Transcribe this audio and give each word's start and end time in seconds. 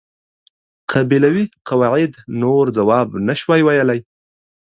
قبیلوي 0.91 1.45
قواعد 1.69 2.13
نور 2.41 2.65
ځواب 2.77 3.07
نشوای 3.27 3.61
ویلای. 3.63 3.99